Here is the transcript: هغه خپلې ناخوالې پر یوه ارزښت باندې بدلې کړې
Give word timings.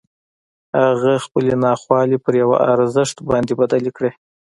هغه 0.81 1.13
خپلې 1.25 1.53
ناخوالې 1.65 2.17
پر 2.25 2.33
یوه 2.41 2.57
ارزښت 2.73 3.17
باندې 3.29 3.53
بدلې 3.59 3.91
کړې 3.97 4.11